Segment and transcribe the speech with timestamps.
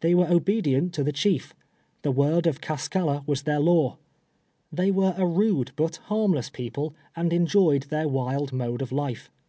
[0.00, 1.54] They were obedient to the chief;
[2.02, 3.96] the word of Cascalla w^as their law.
[4.72, 9.30] They were a rude but liarmless peo jole, and enjoyed their wild mode of life.